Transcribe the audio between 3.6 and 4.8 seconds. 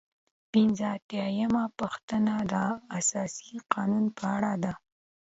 قانون په اړه ده.